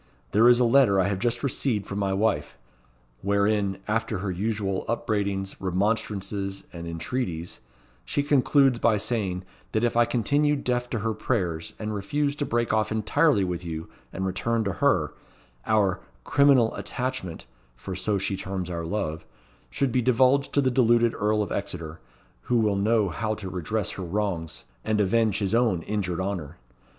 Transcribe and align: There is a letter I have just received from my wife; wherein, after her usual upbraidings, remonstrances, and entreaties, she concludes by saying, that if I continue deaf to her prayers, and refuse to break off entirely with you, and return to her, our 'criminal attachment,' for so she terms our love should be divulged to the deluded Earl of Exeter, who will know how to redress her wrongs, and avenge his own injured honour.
There 0.31 0.49
is 0.49 0.59
a 0.59 0.63
letter 0.65 0.99
I 0.99 1.05
have 1.09 1.19
just 1.19 1.43
received 1.43 1.85
from 1.85 1.99
my 1.99 2.11
wife; 2.11 2.57
wherein, 3.21 3.77
after 3.87 4.17
her 4.17 4.31
usual 4.31 4.83
upbraidings, 4.87 5.55
remonstrances, 5.61 6.63
and 6.73 6.87
entreaties, 6.87 7.59
she 8.03 8.23
concludes 8.23 8.79
by 8.79 8.97
saying, 8.97 9.43
that 9.73 9.83
if 9.83 9.95
I 9.95 10.05
continue 10.05 10.55
deaf 10.55 10.89
to 10.89 10.99
her 11.01 11.13
prayers, 11.13 11.73
and 11.77 11.93
refuse 11.93 12.35
to 12.37 12.47
break 12.47 12.73
off 12.73 12.91
entirely 12.91 13.43
with 13.43 13.63
you, 13.63 13.89
and 14.11 14.25
return 14.25 14.63
to 14.63 14.73
her, 14.81 15.13
our 15.67 16.01
'criminal 16.23 16.73
attachment,' 16.73 17.45
for 17.75 17.95
so 17.95 18.17
she 18.17 18.35
terms 18.35 18.71
our 18.71 18.83
love 18.87 19.23
should 19.69 19.91
be 19.91 20.01
divulged 20.01 20.51
to 20.53 20.61
the 20.61 20.71
deluded 20.71 21.13
Earl 21.13 21.43
of 21.43 21.51
Exeter, 21.51 21.99
who 22.49 22.57
will 22.57 22.75
know 22.75 23.09
how 23.09 23.35
to 23.35 23.51
redress 23.51 23.91
her 23.91 24.03
wrongs, 24.03 24.63
and 24.83 24.99
avenge 24.99 25.37
his 25.37 25.53
own 25.53 25.83
injured 25.83 26.19
honour. 26.19 26.57